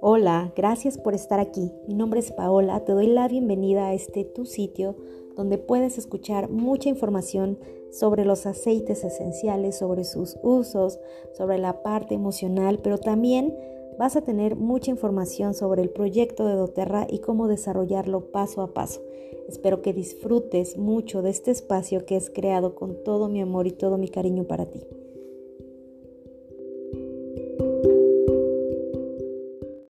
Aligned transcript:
Hola, 0.00 0.52
gracias 0.54 0.96
por 0.96 1.16
estar 1.16 1.40
aquí. 1.40 1.72
Mi 1.88 1.94
nombre 1.94 2.20
es 2.20 2.30
Paola, 2.30 2.84
te 2.84 2.92
doy 2.92 3.08
la 3.08 3.26
bienvenida 3.26 3.88
a 3.88 3.94
este 3.94 4.22
tu 4.22 4.46
sitio 4.46 4.94
donde 5.34 5.58
puedes 5.58 5.98
escuchar 5.98 6.50
mucha 6.50 6.88
información 6.88 7.58
sobre 7.90 8.24
los 8.24 8.46
aceites 8.46 9.02
esenciales, 9.02 9.76
sobre 9.76 10.04
sus 10.04 10.38
usos, 10.44 11.00
sobre 11.32 11.58
la 11.58 11.82
parte 11.82 12.14
emocional, 12.14 12.78
pero 12.80 12.98
también 12.98 13.56
vas 13.98 14.14
a 14.14 14.22
tener 14.22 14.54
mucha 14.54 14.92
información 14.92 15.54
sobre 15.54 15.82
el 15.82 15.90
proyecto 15.90 16.46
de 16.46 16.54
doTERRA 16.54 17.08
y 17.10 17.18
cómo 17.18 17.48
desarrollarlo 17.48 18.30
paso 18.30 18.62
a 18.62 18.72
paso. 18.72 19.02
Espero 19.48 19.82
que 19.82 19.92
disfrutes 19.92 20.78
mucho 20.78 21.22
de 21.22 21.30
este 21.30 21.50
espacio 21.50 22.06
que 22.06 22.14
es 22.14 22.30
creado 22.30 22.76
con 22.76 23.02
todo 23.02 23.28
mi 23.28 23.40
amor 23.40 23.66
y 23.66 23.72
todo 23.72 23.98
mi 23.98 24.08
cariño 24.08 24.44
para 24.44 24.66
ti. 24.66 24.86